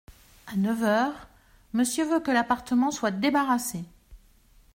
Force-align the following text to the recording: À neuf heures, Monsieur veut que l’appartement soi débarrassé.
À 0.47 0.55
neuf 0.55 0.81
heures, 0.83 1.27
Monsieur 1.73 2.05
veut 2.11 2.19
que 2.21 2.31
l’appartement 2.31 2.89
soi 2.89 3.11
débarrassé. 3.11 3.83